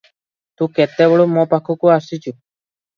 ତୁ 0.61 0.67
କେତେବେଳୁ 0.79 1.29
ମୋ 1.37 1.47
ପାଖକୁ 1.55 1.95
ଆସିଚୁ? 2.01 2.39